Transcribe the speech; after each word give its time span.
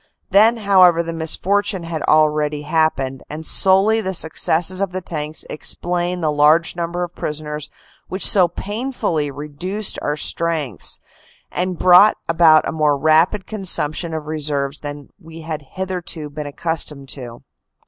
Then, 0.31 0.57
however, 0.57 1.03
the 1.03 1.13
misfortune 1.13 1.83
had 1.83 2.01
already 2.07 2.63
happened, 2.63 3.21
and 3.29 3.45
solely 3.45 4.01
the 4.01 4.15
successes 4.15 4.81
of 4.81 4.93
the 4.93 4.99
tanks 4.99 5.45
explain 5.47 6.21
the 6.21 6.31
large 6.31 6.75
numbers 6.75 7.03
of 7.11 7.15
prisoners 7.15 7.69
which 8.07 8.25
so 8.25 8.47
painfully 8.47 9.29
reduced 9.29 9.99
our 10.01 10.17
strengths, 10.17 10.99
and 11.51 11.77
brought 11.77 12.17
about 12.27 12.67
a 12.67 12.71
more 12.71 12.97
rapid 12.97 13.45
consumption 13.45 14.11
of 14.11 14.25
reserves 14.25 14.79
than 14.79 15.09
we 15.19 15.41
had 15.41 15.61
hitherto 15.73 16.31
been 16.31 16.47
accustomed 16.47 17.07
to. 17.09 17.43